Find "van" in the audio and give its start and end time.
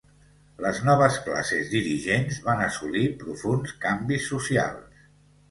2.47-2.65